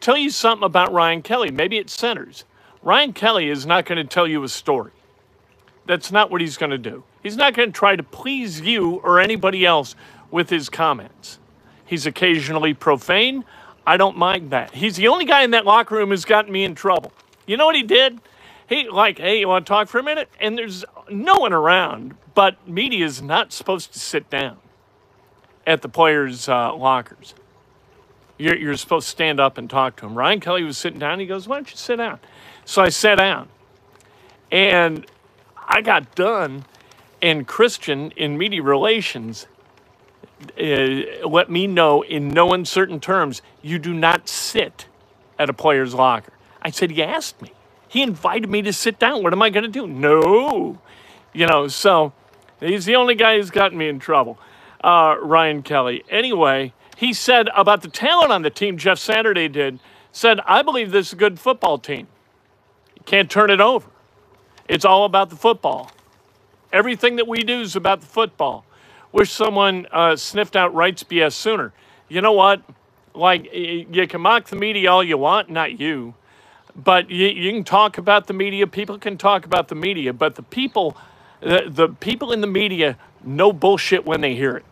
Tell 0.00 0.16
you 0.16 0.30
something 0.30 0.66
about 0.66 0.92
Ryan 0.92 1.22
Kelly. 1.22 1.50
Maybe 1.50 1.78
it 1.78 1.88
centers. 1.88 2.44
Ryan 2.82 3.12
Kelly 3.12 3.48
is 3.48 3.66
not 3.66 3.86
going 3.86 3.98
to 3.98 4.04
tell 4.04 4.26
you 4.26 4.42
a 4.42 4.48
story. 4.48 4.92
That's 5.86 6.10
not 6.10 6.30
what 6.30 6.40
he's 6.40 6.56
going 6.56 6.70
to 6.70 6.78
do. 6.78 7.04
He's 7.22 7.36
not 7.36 7.54
going 7.54 7.68
to 7.70 7.78
try 7.78 7.94
to 7.96 8.02
please 8.02 8.60
you 8.60 8.96
or 8.96 9.20
anybody 9.20 9.64
else 9.64 9.94
with 10.30 10.50
his 10.50 10.68
comments. 10.68 11.38
He's 11.86 12.06
occasionally 12.06 12.74
profane. 12.74 13.44
I 13.86 13.96
don't 13.96 14.18
mind 14.18 14.50
that. 14.50 14.74
He's 14.74 14.96
the 14.96 15.08
only 15.08 15.24
guy 15.24 15.42
in 15.42 15.52
that 15.52 15.64
locker 15.64 15.94
room 15.94 16.10
who's 16.10 16.24
gotten 16.24 16.52
me 16.52 16.64
in 16.64 16.74
trouble. 16.74 17.12
You 17.46 17.56
know 17.56 17.66
what 17.66 17.76
he 17.76 17.84
did? 17.84 18.20
He 18.68 18.88
like, 18.88 19.18
hey, 19.18 19.38
you 19.38 19.48
want 19.48 19.64
to 19.64 19.70
talk 19.70 19.88
for 19.88 19.98
a 19.98 20.02
minute? 20.02 20.28
And 20.40 20.58
there's 20.58 20.84
no 21.08 21.38
one 21.38 21.52
around, 21.52 22.16
but 22.34 22.68
media 22.68 23.06
is 23.06 23.22
not 23.22 23.52
supposed 23.52 23.92
to 23.92 24.00
sit 24.00 24.28
down 24.28 24.58
at 25.64 25.82
the 25.82 25.88
players' 25.88 26.48
uh, 26.48 26.74
lockers. 26.74 27.34
You're, 28.38 28.56
you're 28.56 28.76
supposed 28.76 29.06
to 29.06 29.10
stand 29.10 29.38
up 29.38 29.56
and 29.56 29.70
talk 29.70 29.96
to 29.96 30.06
him. 30.06 30.18
Ryan 30.18 30.40
Kelly 30.40 30.64
was 30.64 30.76
sitting 30.76 30.98
down. 30.98 31.20
He 31.20 31.26
goes, 31.26 31.46
why 31.46 31.56
don't 31.56 31.70
you 31.70 31.76
sit 31.76 31.96
down? 31.96 32.18
So 32.64 32.82
I 32.82 32.88
sat 32.88 33.18
down. 33.18 33.48
And 34.50 35.06
I 35.66 35.80
got 35.80 36.14
done, 36.14 36.64
and 37.22 37.46
Christian 37.46 38.10
in 38.12 38.36
media 38.36 38.62
relations 38.62 39.46
uh, 40.60 41.26
let 41.28 41.50
me 41.50 41.66
know 41.66 42.02
in 42.02 42.28
no 42.28 42.52
uncertain 42.52 43.00
terms 43.00 43.42
you 43.62 43.78
do 43.78 43.94
not 43.94 44.28
sit 44.28 44.86
at 45.38 45.48
a 45.48 45.52
player's 45.54 45.94
locker. 45.94 46.32
I 46.62 46.70
said, 46.70 46.90
He 46.90 47.02
asked 47.02 47.40
me. 47.40 47.52
He 47.88 48.02
invited 48.02 48.50
me 48.50 48.62
to 48.62 48.72
sit 48.72 48.98
down. 48.98 49.22
What 49.22 49.32
am 49.32 49.42
I 49.42 49.50
going 49.50 49.64
to 49.64 49.70
do? 49.70 49.86
No. 49.86 50.78
You 51.32 51.46
know, 51.46 51.68
so 51.68 52.12
he's 52.60 52.84
the 52.84 52.96
only 52.96 53.14
guy 53.14 53.36
who's 53.36 53.50
gotten 53.50 53.78
me 53.78 53.88
in 53.88 53.98
trouble, 53.98 54.38
uh, 54.82 55.16
Ryan 55.22 55.62
Kelly. 55.62 56.04
Anyway, 56.10 56.72
he 56.96 57.12
said 57.12 57.48
about 57.54 57.82
the 57.82 57.88
talent 57.88 58.32
on 58.32 58.42
the 58.42 58.50
team, 58.50 58.76
Jeff 58.76 58.98
Saturday 58.98 59.48
did, 59.48 59.78
said, 60.12 60.40
I 60.46 60.62
believe 60.62 60.90
this 60.90 61.08
is 61.08 61.12
a 61.14 61.16
good 61.16 61.40
football 61.40 61.78
team. 61.78 62.08
You 62.96 63.02
can't 63.04 63.30
turn 63.30 63.50
it 63.50 63.60
over. 63.60 63.88
It's 64.68 64.84
all 64.84 65.04
about 65.04 65.30
the 65.30 65.36
football. 65.36 65.90
Everything 66.72 67.16
that 67.16 67.28
we 67.28 67.44
do 67.44 67.62
is 67.62 67.76
about 67.76 68.00
the 68.02 68.06
football. 68.06 68.65
Wish 69.16 69.32
someone 69.32 69.86
uh, 69.92 70.14
sniffed 70.14 70.56
out 70.56 70.74
Reich's 70.74 71.02
BS 71.02 71.32
sooner. 71.32 71.72
You 72.06 72.20
know 72.20 72.34
what? 72.34 72.60
Like, 73.14 73.48
you 73.50 74.06
can 74.06 74.20
mock 74.20 74.44
the 74.48 74.56
media 74.56 74.92
all 74.92 75.02
you 75.02 75.16
want, 75.16 75.48
not 75.48 75.80
you. 75.80 76.12
But 76.76 77.08
you, 77.08 77.28
you 77.28 77.50
can 77.50 77.64
talk 77.64 77.96
about 77.96 78.26
the 78.26 78.34
media. 78.34 78.66
People 78.66 78.98
can 78.98 79.16
talk 79.16 79.46
about 79.46 79.68
the 79.68 79.74
media. 79.74 80.12
But 80.12 80.34
the 80.34 80.42
people, 80.42 80.98
the, 81.40 81.64
the 81.66 81.88
people 81.88 82.30
in 82.30 82.42
the 82.42 82.46
media 82.46 82.98
know 83.24 83.54
bullshit 83.54 84.04
when 84.04 84.20
they 84.20 84.34
hear 84.34 84.54
it. 84.54 84.66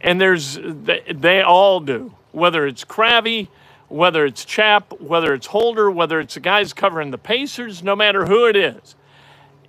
And 0.00 0.20
there's, 0.20 0.56
they, 0.62 1.02
they 1.12 1.42
all 1.42 1.80
do. 1.80 2.14
Whether 2.30 2.68
it's 2.68 2.84
Cravy, 2.84 3.48
whether 3.88 4.24
it's 4.26 4.44
Chap, 4.44 4.92
whether 5.00 5.34
it's 5.34 5.48
Holder, 5.48 5.90
whether 5.90 6.20
it's 6.20 6.34
the 6.34 6.40
guys 6.40 6.72
covering 6.72 7.10
the 7.10 7.18
Pacers, 7.18 7.82
no 7.82 7.96
matter 7.96 8.26
who 8.26 8.46
it 8.46 8.54
is, 8.54 8.94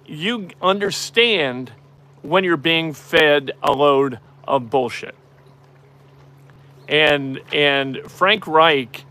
you 0.06 0.50
understand 0.62 1.72
when 2.22 2.44
you're 2.44 2.58
being 2.58 2.94
fed 2.94 3.52
a 3.64 3.72
load 3.72 4.20
of 4.48 4.70
bullshit. 4.70 5.16
And 6.88 7.42
and 7.54 8.00
Frank 8.08 8.48
Reich 8.48 9.06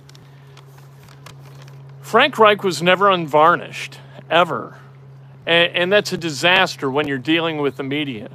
Frank 2.02 2.38
Reich 2.38 2.64
was 2.64 2.82
never 2.82 3.08
unvarnished 3.08 3.98
ever. 4.28 4.78
And, 5.46 5.76
and 5.76 5.92
that's 5.92 6.12
a 6.12 6.16
disaster 6.18 6.90
when 6.90 7.06
you're 7.06 7.18
dealing 7.18 7.58
with 7.58 7.76
the 7.76 7.82
media. 7.82 8.30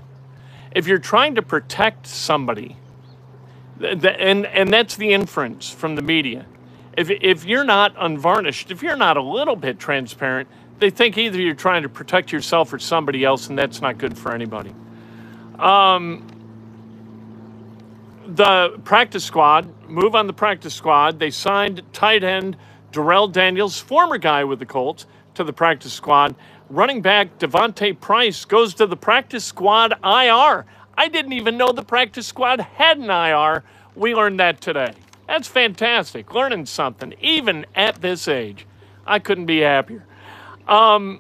If 0.74 0.88
you're 0.88 0.98
trying 0.98 1.36
to 1.36 1.42
protect 1.42 2.08
somebody, 2.08 2.78
th- 3.80 4.02
th- 4.02 4.16
and 4.20 4.46
and 4.46 4.74
that's 4.74 4.96
the 4.96 5.14
inference 5.14 5.70
from 5.70 5.96
the 5.96 6.02
media. 6.02 6.46
If 6.98 7.10
if 7.10 7.46
you're 7.46 7.66
not 7.66 7.94
unvarnished, 7.98 8.72
if 8.72 8.82
you're 8.82 8.98
not 8.98 9.18
a 9.18 9.22
little 9.22 9.56
bit 9.56 9.80
transparent, 9.80 10.50
they 10.80 10.90
think 10.90 11.18
either 11.18 11.40
you're 11.40 11.56
trying 11.56 11.84
to 11.84 11.90
protect 11.90 12.32
yourself 12.32 12.74
or 12.74 12.80
somebody 12.80 13.24
else, 13.24 13.50
and 13.50 13.58
that's 13.58 13.82
not 13.82 13.98
good 13.98 14.18
for 14.18 14.34
anybody. 14.34 14.74
Um, 15.58 16.28
the 18.28 18.80
practice 18.84 19.24
squad, 19.24 19.70
move 19.90 20.16
on 20.16 20.28
the 20.28 20.34
practice 20.34 20.74
squad. 20.74 21.20
They 21.20 21.32
signed 21.32 21.82
tight 21.94 22.24
end 22.24 22.58
Darrell 22.92 23.28
Daniels, 23.28 23.80
former 23.80 24.18
guy 24.18 24.44
with 24.44 24.60
the 24.60 24.66
Colts, 24.66 25.06
to 25.36 25.44
the 25.44 25.54
practice 25.54 25.94
squad. 25.94 26.36
Running 26.70 27.02
back 27.02 27.38
D'Vonte 27.40 28.00
Price 28.00 28.46
goes 28.46 28.74
to 28.76 28.88
the 28.88 28.96
practice 28.98 29.46
squad 29.46 29.94
IR. 30.04 30.66
I 30.98 31.10
didn't 31.10 31.34
even 31.34 31.58
know 31.58 31.72
the 31.72 31.84
practice 31.84 32.26
squad 32.26 32.62
had 32.62 32.98
an 32.98 33.10
IR. 33.10 33.64
We 33.96 34.16
learned 34.16 34.40
that 34.40 34.62
today. 34.62 34.94
That's 35.28 35.48
fantastic. 35.48 36.34
Learning 36.34 36.66
something, 36.66 37.14
even 37.20 37.66
at 37.76 38.02
this 38.02 38.28
age. 38.28 38.66
I 39.06 39.20
couldn't 39.20 39.46
be 39.46 39.60
happier. 39.60 40.06
Um, 40.68 41.20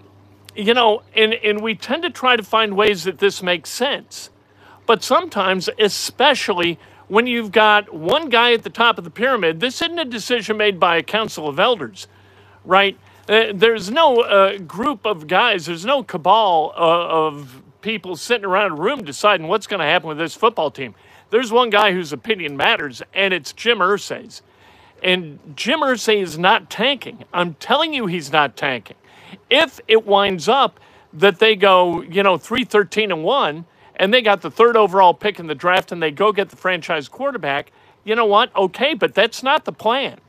you 0.55 0.73
know, 0.73 1.03
and, 1.15 1.33
and 1.33 1.61
we 1.61 1.75
tend 1.75 2.03
to 2.03 2.09
try 2.09 2.35
to 2.35 2.43
find 2.43 2.75
ways 2.75 3.03
that 3.03 3.19
this 3.19 3.43
makes 3.43 3.69
sense. 3.69 4.29
But 4.85 5.03
sometimes, 5.03 5.69
especially 5.79 6.79
when 7.07 7.27
you've 7.27 7.51
got 7.51 7.93
one 7.93 8.29
guy 8.29 8.53
at 8.53 8.63
the 8.63 8.69
top 8.69 8.97
of 8.97 9.03
the 9.03 9.09
pyramid, 9.09 9.59
this 9.59 9.81
isn't 9.81 9.99
a 9.99 10.05
decision 10.05 10.57
made 10.57 10.79
by 10.79 10.97
a 10.97 11.03
council 11.03 11.47
of 11.47 11.59
elders, 11.59 12.07
right? 12.63 12.97
Uh, 13.27 13.47
there's 13.53 13.91
no 13.91 14.21
uh, 14.21 14.57
group 14.59 15.05
of 15.05 15.27
guys, 15.27 15.65
there's 15.65 15.85
no 15.85 16.03
cabal 16.03 16.73
uh, 16.75 16.79
of 17.27 17.61
people 17.81 18.15
sitting 18.15 18.45
around 18.45 18.71
a 18.71 18.75
room 18.75 19.03
deciding 19.03 19.47
what's 19.47 19.67
going 19.67 19.79
to 19.79 19.85
happen 19.85 20.07
with 20.07 20.17
this 20.17 20.35
football 20.35 20.71
team. 20.71 20.95
There's 21.31 21.51
one 21.51 21.69
guy 21.69 21.91
whose 21.91 22.13
opinion 22.13 22.55
matters, 22.57 23.01
and 23.13 23.33
it's 23.33 23.53
Jim 23.53 23.79
Irsay's. 23.79 24.41
And 25.03 25.39
Jim 25.55 25.81
Irsay 25.81 26.21
is 26.21 26.37
not 26.37 26.69
tanking. 26.69 27.25
I'm 27.33 27.55
telling 27.55 27.93
you, 27.93 28.07
he's 28.07 28.31
not 28.31 28.55
tanking. 28.55 28.97
If 29.49 29.79
it 29.87 30.05
winds 30.05 30.47
up 30.47 30.79
that 31.13 31.39
they 31.39 31.55
go, 31.55 32.01
you 32.01 32.23
know, 32.23 32.37
3 32.37 32.63
13 32.65 33.11
and 33.11 33.23
1, 33.23 33.65
and 33.97 34.13
they 34.13 34.21
got 34.21 34.41
the 34.41 34.51
third 34.51 34.75
overall 34.77 35.13
pick 35.13 35.39
in 35.39 35.47
the 35.47 35.55
draft 35.55 35.91
and 35.91 36.01
they 36.01 36.11
go 36.11 36.31
get 36.31 36.49
the 36.49 36.55
franchise 36.55 37.07
quarterback, 37.07 37.71
you 38.03 38.15
know 38.15 38.25
what? 38.25 38.55
Okay, 38.55 38.93
but 38.93 39.13
that's 39.15 39.43
not 39.43 39.65
the 39.65 39.71
plan. 39.73 40.19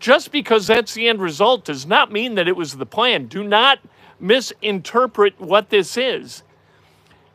Just 0.00 0.32
because 0.32 0.66
that's 0.66 0.94
the 0.94 1.08
end 1.08 1.20
result 1.20 1.64
does 1.64 1.86
not 1.86 2.12
mean 2.12 2.34
that 2.34 2.48
it 2.48 2.56
was 2.56 2.76
the 2.76 2.86
plan. 2.86 3.26
Do 3.26 3.42
not 3.44 3.78
misinterpret 4.20 5.40
what 5.40 5.70
this 5.70 5.96
is. 5.96 6.42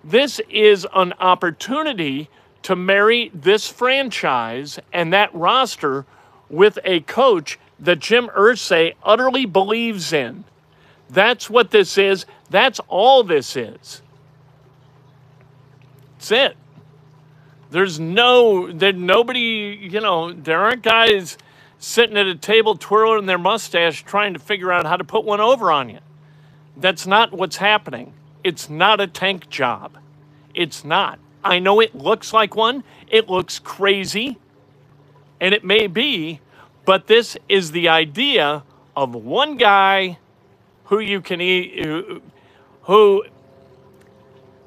This 0.03 0.39
is 0.49 0.87
an 0.93 1.13
opportunity 1.19 2.29
to 2.63 2.75
marry 2.75 3.31
this 3.33 3.67
franchise 3.69 4.79
and 4.93 5.11
that 5.13 5.33
roster 5.33 6.05
with 6.49 6.79
a 6.83 7.01
coach 7.01 7.59
that 7.79 7.99
Jim 7.99 8.29
Irsay 8.35 8.95
utterly 9.03 9.45
believes 9.45 10.13
in. 10.13 10.45
That's 11.09 11.49
what 11.49 11.71
this 11.71 11.97
is. 11.97 12.25
That's 12.49 12.79
all 12.87 13.23
this 13.23 13.55
is. 13.55 14.01
That's 16.13 16.31
it. 16.31 16.57
There's 17.71 17.99
no, 17.99 18.71
there 18.71 18.93
nobody, 18.93 19.77
you 19.79 20.01
know, 20.01 20.33
there 20.33 20.59
aren't 20.59 20.81
guys 20.81 21.37
sitting 21.77 22.17
at 22.17 22.25
a 22.25 22.35
table 22.35 22.75
twirling 22.75 23.25
their 23.25 23.37
mustache 23.37 24.03
trying 24.03 24.33
to 24.33 24.39
figure 24.39 24.71
out 24.71 24.85
how 24.85 24.97
to 24.97 25.03
put 25.03 25.23
one 25.23 25.39
over 25.39 25.71
on 25.71 25.89
you. 25.89 25.99
That's 26.75 27.05
not 27.05 27.31
what's 27.31 27.57
happening. 27.57 28.13
It's 28.43 28.69
not 28.69 28.99
a 28.99 29.07
tank 29.07 29.49
job. 29.49 29.97
It's 30.53 30.83
not. 30.83 31.19
I 31.43 31.59
know 31.59 31.79
it 31.79 31.95
looks 31.95 32.33
like 32.33 32.55
one, 32.55 32.83
it 33.07 33.29
looks 33.29 33.59
crazy, 33.59 34.37
and 35.39 35.53
it 35.53 35.63
may 35.63 35.87
be, 35.87 36.41
but 36.85 37.07
this 37.07 37.37
is 37.47 37.71
the 37.71 37.87
idea 37.87 38.63
of 38.95 39.15
one 39.15 39.55
guy 39.55 40.17
who 40.89 40.99
you 40.99 41.21
can 41.21 41.39
eat, 41.39 41.85
who, 42.83 43.23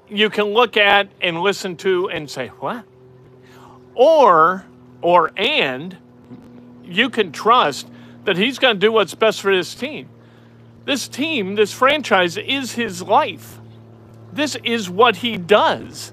you 0.08 0.30
can 0.30 0.44
look 0.44 0.76
at 0.76 1.08
and 1.20 1.40
listen 1.40 1.76
to 1.78 2.08
and 2.10 2.30
say, 2.30 2.48
what? 2.48 2.84
Or, 3.94 4.64
or, 5.00 5.32
and 5.36 5.96
you 6.84 7.10
can 7.10 7.32
trust 7.32 7.88
that 8.24 8.36
he's 8.36 8.58
going 8.60 8.76
to 8.76 8.80
do 8.80 8.92
what's 8.92 9.14
best 9.14 9.40
for 9.40 9.54
this 9.54 9.74
team. 9.74 10.08
This 10.84 11.08
team, 11.08 11.56
this 11.56 11.72
franchise 11.72 12.36
is 12.36 12.72
his 12.72 13.02
life. 13.02 13.58
This 14.32 14.56
is 14.62 14.88
what 14.88 15.16
he 15.16 15.36
does. 15.36 16.12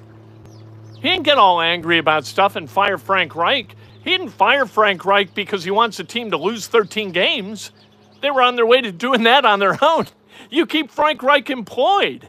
He 0.96 1.04
didn't 1.04 1.24
get 1.24 1.38
all 1.38 1.62
angry 1.62 2.00
about 2.00 2.25
stuff 2.25 2.56
and 2.56 2.70
fire 2.70 2.98
Frank 2.98 3.36
Reich. 3.36 3.75
He 4.04 4.10
didn't 4.10 4.30
fire 4.30 4.66
Frank 4.66 5.06
Reich 5.06 5.34
because 5.36 5.63
he 5.63 5.72
wants 5.72 5.98
the 5.98 6.04
team 6.04 6.32
to 6.32 6.38
lose 6.38 6.68
13 6.68 7.12
games. 7.12 7.72
They 8.22 8.32
were 8.32 8.42
on 8.42 8.56
their 8.56 8.66
way 8.66 8.82
to 8.82 8.92
doing 8.92 9.24
that 9.24 9.46
on 9.46 9.60
their 9.60 9.78
own. 9.84 10.08
You 10.50 10.66
keep 10.66 10.92
Frank 10.92 11.24
Reich 11.24 11.50
employed. 11.50 12.28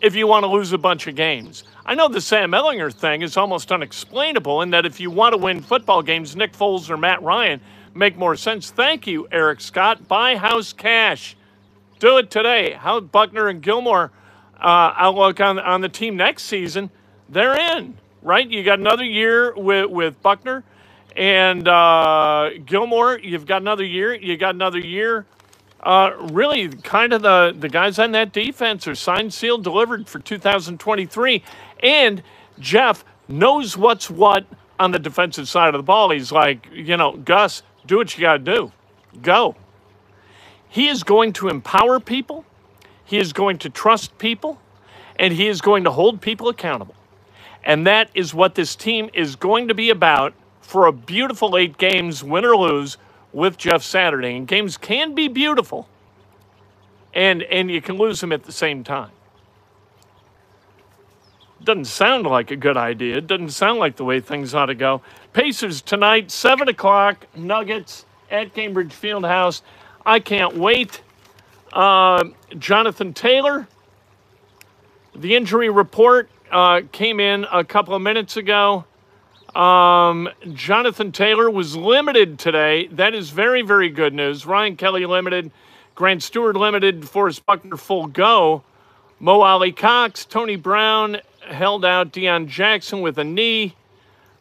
if 0.00 0.14
you 0.16 0.26
want 0.26 0.42
to 0.44 0.48
lose 0.48 0.72
a 0.72 0.78
bunch 0.78 1.06
of 1.06 1.14
games. 1.14 1.64
I 1.86 1.94
know 1.94 2.08
the 2.08 2.20
Sam 2.20 2.50
Ehlinger 2.52 2.92
thing 2.92 3.22
is 3.22 3.36
almost 3.36 3.72
unexplainable 3.72 4.62
in 4.62 4.70
that 4.70 4.84
if 4.86 5.00
you 5.00 5.10
want 5.10 5.32
to 5.32 5.38
win 5.38 5.62
football 5.62 6.02
games, 6.02 6.36
Nick 6.36 6.52
Foles 6.54 6.90
or 6.90 6.96
Matt 6.96 7.22
Ryan 7.22 7.60
make 7.94 8.16
more 8.16 8.36
sense. 8.36 8.70
Thank 8.70 9.06
you, 9.06 9.28
Eric 9.32 9.60
Scott. 9.60 10.08
Buy 10.08 10.36
house 10.36 10.72
cash. 10.72 11.36
Do 12.00 12.18
it 12.18 12.30
today. 12.30 12.72
How 12.72 13.00
Buckner 13.00 13.48
and 13.48 13.62
Gilmore 13.62 14.10
uh, 14.60 14.94
outlook 14.96 15.40
on, 15.40 15.58
on 15.60 15.80
the 15.82 15.88
team 15.88 16.16
next 16.16 16.44
season? 16.44 16.90
They're 17.28 17.78
in, 17.78 17.96
right? 18.22 18.48
You 18.48 18.64
got 18.64 18.80
another 18.80 19.04
year 19.04 19.54
with, 19.56 19.88
with 19.90 20.20
Buckner 20.22 20.64
and 21.16 21.66
uh, 21.68 22.50
Gilmore. 22.64 23.18
You've 23.18 23.46
got 23.46 23.62
another 23.62 23.84
year. 23.84 24.14
You 24.14 24.36
got 24.36 24.54
another 24.54 24.78
year 24.78 25.26
uh, 25.82 26.12
really 26.30 26.68
kind 26.68 27.12
of 27.12 27.22
the, 27.22 27.54
the 27.58 27.68
guys 27.68 27.98
on 27.98 28.12
that 28.12 28.32
defense 28.32 28.86
are 28.86 28.94
signed, 28.94 29.34
sealed, 29.34 29.64
delivered 29.64 30.08
for 30.08 30.20
2023. 30.20 31.42
And 31.82 32.22
Jeff 32.58 33.04
knows 33.28 33.76
what's 33.76 34.08
what 34.08 34.46
on 34.78 34.92
the 34.92 34.98
defensive 34.98 35.48
side 35.48 35.74
of 35.74 35.78
the 35.78 35.82
ball. 35.82 36.10
He's 36.10 36.30
like, 36.30 36.68
you 36.72 36.96
know, 36.96 37.16
Gus, 37.16 37.62
do 37.86 37.96
what 37.96 38.16
you 38.16 38.22
got 38.22 38.32
to 38.34 38.38
do. 38.38 38.72
Go. 39.20 39.56
He 40.68 40.88
is 40.88 41.02
going 41.02 41.32
to 41.34 41.48
empower 41.48 42.00
people, 42.00 42.44
he 43.04 43.18
is 43.18 43.32
going 43.32 43.58
to 43.58 43.68
trust 43.68 44.16
people, 44.18 44.58
and 45.16 45.34
he 45.34 45.48
is 45.48 45.60
going 45.60 45.84
to 45.84 45.90
hold 45.90 46.20
people 46.20 46.48
accountable. 46.48 46.94
And 47.64 47.86
that 47.86 48.08
is 48.14 48.32
what 48.32 48.54
this 48.54 48.74
team 48.74 49.10
is 49.12 49.36
going 49.36 49.68
to 49.68 49.74
be 49.74 49.90
about 49.90 50.32
for 50.62 50.86
a 50.86 50.92
beautiful 50.92 51.56
eight 51.56 51.76
games, 51.76 52.24
win 52.24 52.44
or 52.44 52.56
lose 52.56 52.96
with 53.32 53.58
Jeff 53.58 53.82
Saturday. 53.82 54.36
And 54.36 54.48
games 54.48 54.76
can 54.78 55.14
be 55.14 55.28
beautiful, 55.28 55.88
and, 57.12 57.42
and 57.42 57.70
you 57.70 57.82
can 57.82 57.98
lose 57.98 58.20
them 58.20 58.32
at 58.32 58.44
the 58.44 58.52
same 58.52 58.82
time. 58.82 59.10
Doesn't 61.62 61.84
sound 61.84 62.26
like 62.26 62.50
a 62.50 62.56
good 62.56 62.76
idea. 62.76 63.18
It 63.18 63.26
doesn't 63.26 63.50
sound 63.50 63.78
like 63.78 63.96
the 63.96 64.04
way 64.04 64.20
things 64.20 64.54
ought 64.54 64.66
to 64.66 64.74
go. 64.74 65.02
Pacers 65.32 65.80
tonight, 65.80 66.30
7 66.30 66.68
o'clock, 66.68 67.26
Nuggets 67.36 68.04
at 68.30 68.52
Gainbridge 68.54 68.90
Fieldhouse. 68.90 69.62
I 70.04 70.18
can't 70.18 70.56
wait. 70.56 71.02
Uh, 71.72 72.24
Jonathan 72.58 73.14
Taylor, 73.14 73.68
the 75.14 75.36
injury 75.36 75.68
report 75.68 76.28
uh, 76.50 76.82
came 76.90 77.20
in 77.20 77.46
a 77.52 77.62
couple 77.64 77.94
of 77.94 78.02
minutes 78.02 78.36
ago. 78.36 78.84
Um, 79.54 80.30
Jonathan 80.54 81.12
Taylor 81.12 81.50
was 81.50 81.76
limited 81.76 82.38
today. 82.38 82.86
That 82.86 83.14
is 83.14 83.30
very, 83.30 83.62
very 83.62 83.90
good 83.90 84.14
news. 84.14 84.46
Ryan 84.46 84.76
Kelly 84.76 85.04
limited, 85.04 85.50
Grover 85.94 86.20
Stewart 86.20 86.56
limited, 86.56 87.06
Forrest 87.06 87.44
Buckner 87.44 87.76
full 87.76 88.06
go. 88.06 88.62
Mo 89.20 89.42
Alie-Cox, 89.42 90.24
Tony 90.24 90.56
Brown 90.56 91.18
held 91.46 91.84
out 91.84 92.12
Deon 92.12 92.48
Jackson 92.48 93.02
with 93.02 93.18
a 93.18 93.24
knee. 93.24 93.76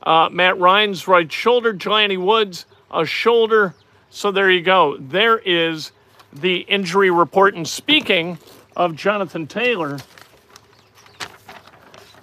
Uh, 0.02 0.30
Matt 0.32 0.58
Ryan's 0.58 1.08
right 1.08 1.32
shoulder, 1.32 1.74
Jelani 1.74 2.18
Woods, 2.18 2.66
a 2.90 3.06
shoulder. 3.06 3.76
So 4.10 4.32
there 4.32 4.50
you 4.50 4.62
go. 4.62 4.98
There 4.98 5.38
is 5.40 5.92
the 6.34 6.60
injury 6.62 7.12
report. 7.12 7.54
And 7.54 7.68
speaking 7.68 8.40
of 8.76 8.96
Jonathan 8.96 9.46
Taylor, 9.46 10.00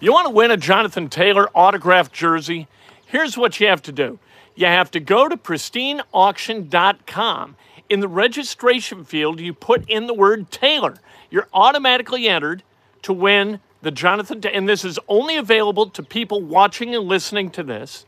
you 0.00 0.12
want 0.12 0.26
to 0.26 0.32
win 0.32 0.50
a 0.50 0.56
Jonathan 0.56 1.08
Taylor 1.08 1.48
autographed 1.54 2.12
jersey? 2.12 2.66
Here's 3.08 3.36
what 3.38 3.58
you 3.58 3.66
have 3.66 3.82
to 3.82 3.92
do 3.92 4.20
you 4.54 4.66
have 4.66 4.92
to 4.92 5.00
go 5.00 5.28
to 5.28 5.36
pristineauction.com. 5.36 7.56
In 7.88 8.00
the 8.00 8.08
registration 8.08 9.04
field, 9.04 9.40
you 9.40 9.54
put 9.54 9.88
in 9.88 10.06
the 10.06 10.12
word 10.12 10.50
Taylor. 10.50 10.98
You're 11.30 11.48
automatically 11.54 12.28
entered 12.28 12.62
to 13.02 13.14
win 13.14 13.60
the 13.80 13.90
Jonathan, 13.90 14.44
and 14.46 14.68
this 14.68 14.84
is 14.84 14.98
only 15.08 15.36
available 15.36 15.88
to 15.88 16.02
people 16.02 16.42
watching 16.42 16.94
and 16.94 17.04
listening 17.04 17.48
to 17.52 17.62
this. 17.62 18.04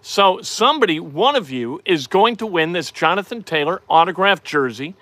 So, 0.00 0.40
somebody, 0.40 0.98
one 0.98 1.36
of 1.36 1.50
you, 1.50 1.82
is 1.84 2.06
going 2.06 2.36
to 2.36 2.46
win 2.46 2.72
this 2.72 2.90
Jonathan 2.90 3.42
Taylor 3.42 3.82
autographed 3.86 4.44
jersey, 4.44 4.94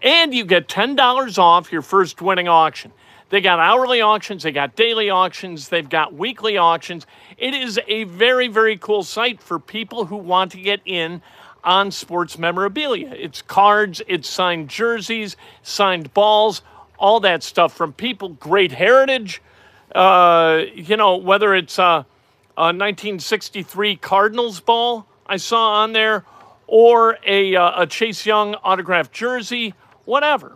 and 0.00 0.32
you 0.32 0.44
get 0.44 0.68
$10 0.68 1.38
off 1.38 1.72
your 1.72 1.82
first 1.82 2.22
winning 2.22 2.46
auction. 2.46 2.92
They 3.30 3.40
got 3.40 3.58
hourly 3.58 4.00
auctions, 4.00 4.42
they 4.42 4.52
got 4.52 4.76
daily 4.76 5.10
auctions, 5.10 5.68
they've 5.68 5.88
got 5.88 6.14
weekly 6.14 6.58
auctions. 6.58 7.06
It 7.38 7.54
is 7.54 7.80
a 7.88 8.04
very, 8.04 8.48
very 8.48 8.76
cool 8.76 9.02
site 9.02 9.40
for 9.40 9.58
people 9.58 10.06
who 10.06 10.16
want 10.16 10.52
to 10.52 10.60
get 10.60 10.80
in 10.84 11.22
on 11.64 11.90
sports 11.90 12.38
memorabilia. 12.38 13.10
It's 13.16 13.40
cards, 13.40 14.02
it's 14.06 14.28
signed 14.28 14.68
jerseys, 14.68 15.36
signed 15.62 16.12
balls, 16.12 16.60
all 16.98 17.20
that 17.20 17.42
stuff 17.42 17.74
from 17.74 17.94
people, 17.94 18.28
great 18.28 18.72
heritage. 18.72 19.40
Uh, 19.94 20.64
you 20.74 20.96
know, 20.96 21.16
whether 21.16 21.54
it's 21.54 21.78
a, 21.78 22.06
a 22.56 22.72
1963 22.72 23.96
Cardinals 23.96 24.60
ball 24.60 25.06
I 25.26 25.38
saw 25.38 25.82
on 25.82 25.92
there 25.92 26.24
or 26.66 27.18
a, 27.26 27.56
uh, 27.56 27.82
a 27.82 27.86
Chase 27.86 28.26
Young 28.26 28.54
autographed 28.56 29.12
jersey, 29.12 29.72
whatever. 30.04 30.52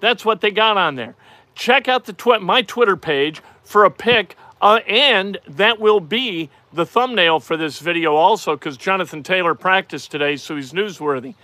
That's 0.00 0.24
what 0.24 0.40
they 0.42 0.50
got 0.50 0.76
on 0.76 0.96
there 0.96 1.14
check 1.54 1.88
out 1.88 2.04
the 2.04 2.12
tw- 2.12 2.40
my 2.40 2.62
Twitter 2.62 2.96
page 2.96 3.42
for 3.62 3.84
a 3.84 3.90
pic, 3.90 4.36
uh, 4.60 4.80
and 4.86 5.38
that 5.48 5.80
will 5.80 6.00
be 6.00 6.50
the 6.72 6.86
thumbnail 6.86 7.40
for 7.40 7.56
this 7.56 7.78
video 7.78 8.14
also, 8.14 8.56
because 8.56 8.76
Jonathan 8.76 9.22
Taylor 9.22 9.54
practiced 9.54 10.10
today, 10.10 10.36
so 10.36 10.56
he's 10.56 10.72
newsworthy. 10.72 11.34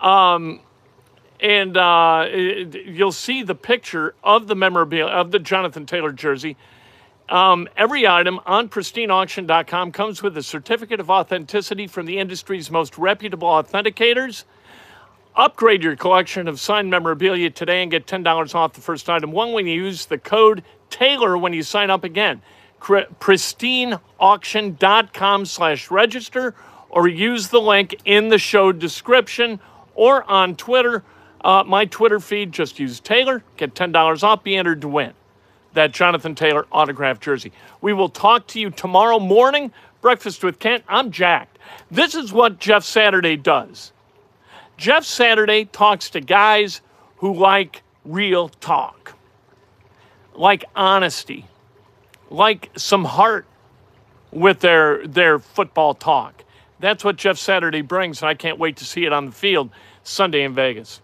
Um, 0.00 0.60
and 1.40 1.76
uh, 1.76 2.26
it, 2.28 2.74
you'll 2.86 3.12
see 3.12 3.42
the 3.42 3.54
picture 3.54 4.14
of 4.22 4.46
the 4.46 4.54
memorabilia 4.54 5.06
of 5.12 5.30
the 5.30 5.38
Jonathan 5.38 5.86
Taylor 5.86 6.12
jersey. 6.12 6.56
Um, 7.28 7.68
every 7.76 8.06
item 8.06 8.40
on 8.46 8.68
pristineauction.com 8.68 9.92
comes 9.92 10.22
with 10.22 10.36
a 10.38 10.42
certificate 10.42 10.98
of 10.98 11.10
authenticity 11.10 11.86
from 11.86 12.06
the 12.06 12.18
industry's 12.18 12.70
most 12.70 12.96
reputable 12.96 13.48
authenticators. 13.48 14.44
Upgrade 15.38 15.82
your 15.84 15.94
collection 15.94 16.48
of 16.48 16.58
signed 16.58 16.90
memorabilia 16.90 17.48
today 17.48 17.80
and 17.80 17.92
get 17.92 18.06
$10 18.06 18.56
off 18.56 18.72
the 18.72 18.80
first 18.80 19.08
item. 19.08 19.30
One 19.30 19.52
when 19.52 19.68
you 19.68 19.84
use 19.84 20.06
the 20.06 20.18
code 20.18 20.64
Taylor 20.90 21.38
when 21.38 21.52
you 21.52 21.62
sign 21.62 21.90
up 21.90 22.02
again. 22.02 22.42
pristineauction.com 22.80 25.46
slash 25.46 25.92
register 25.92 26.56
or 26.90 27.06
use 27.06 27.46
the 27.48 27.60
link 27.60 27.94
in 28.04 28.30
the 28.30 28.38
show 28.38 28.72
description 28.72 29.60
or 29.94 30.28
on 30.28 30.56
Twitter. 30.56 31.04
Uh, 31.40 31.62
my 31.64 31.84
Twitter 31.84 32.18
feed, 32.18 32.50
just 32.50 32.80
use 32.80 32.98
Taylor, 32.98 33.44
get 33.56 33.76
$10 33.76 34.24
off, 34.24 34.42
be 34.42 34.56
entered 34.56 34.80
to 34.80 34.88
win 34.88 35.12
that 35.74 35.92
Jonathan 35.92 36.34
Taylor 36.34 36.66
autographed 36.72 37.22
jersey. 37.22 37.52
We 37.80 37.92
will 37.92 38.08
talk 38.08 38.48
to 38.48 38.58
you 38.58 38.70
tomorrow 38.70 39.20
morning. 39.20 39.70
Breakfast 40.00 40.42
with 40.42 40.58
Kent. 40.58 40.82
I'm 40.88 41.12
jacked. 41.12 41.60
This 41.92 42.16
is 42.16 42.32
what 42.32 42.58
Jeff 42.58 42.82
Saturday 42.82 43.36
does. 43.36 43.92
Jeff 44.78 45.04
Saturday 45.04 45.64
talks 45.64 46.08
to 46.10 46.20
guys 46.20 46.80
who 47.16 47.34
like 47.34 47.82
real 48.04 48.48
talk, 48.48 49.14
like 50.34 50.64
honesty, 50.76 51.44
like 52.30 52.70
some 52.76 53.04
heart 53.04 53.44
with 54.30 54.60
their, 54.60 55.04
their 55.06 55.40
football 55.40 55.94
talk. 55.94 56.44
That's 56.78 57.04
what 57.04 57.16
Jeff 57.16 57.38
Saturday 57.38 57.82
brings, 57.82 58.22
and 58.22 58.28
I 58.28 58.34
can't 58.34 58.56
wait 58.56 58.76
to 58.76 58.84
see 58.84 59.04
it 59.04 59.12
on 59.12 59.26
the 59.26 59.32
field 59.32 59.70
Sunday 60.04 60.44
in 60.44 60.54
Vegas. 60.54 61.00